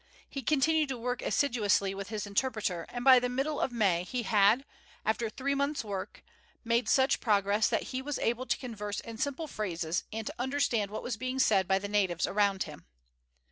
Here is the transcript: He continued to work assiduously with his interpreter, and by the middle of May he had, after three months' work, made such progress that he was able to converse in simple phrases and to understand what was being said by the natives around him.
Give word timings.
He 0.27 0.41
continued 0.41 0.89
to 0.89 0.97
work 0.97 1.21
assiduously 1.21 1.93
with 1.93 2.09
his 2.09 2.25
interpreter, 2.25 2.87
and 2.89 3.05
by 3.05 3.19
the 3.19 3.29
middle 3.29 3.61
of 3.61 3.71
May 3.71 4.03
he 4.03 4.23
had, 4.23 4.65
after 5.05 5.29
three 5.29 5.53
months' 5.53 5.83
work, 5.85 6.23
made 6.63 6.89
such 6.89 7.19
progress 7.19 7.69
that 7.69 7.83
he 7.93 8.01
was 8.01 8.17
able 8.17 8.47
to 8.47 8.57
converse 8.57 8.99
in 9.01 9.19
simple 9.19 9.45
phrases 9.45 10.03
and 10.11 10.25
to 10.25 10.33
understand 10.39 10.89
what 10.89 11.03
was 11.03 11.17
being 11.17 11.37
said 11.37 11.67
by 11.67 11.77
the 11.77 11.87
natives 11.87 12.25
around 12.25 12.63
him. 12.63 12.87